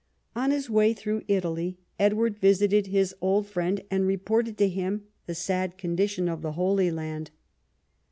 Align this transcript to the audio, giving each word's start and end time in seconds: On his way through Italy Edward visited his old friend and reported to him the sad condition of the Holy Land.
On 0.35 0.49
his 0.49 0.67
way 0.67 0.93
through 0.93 1.21
Italy 1.27 1.77
Edward 1.99 2.39
visited 2.39 2.87
his 2.87 3.13
old 3.21 3.45
friend 3.45 3.81
and 3.91 4.07
reported 4.07 4.57
to 4.57 4.67
him 4.67 5.03
the 5.27 5.35
sad 5.35 5.77
condition 5.77 6.27
of 6.27 6.41
the 6.41 6.53
Holy 6.53 6.89
Land. 6.89 7.29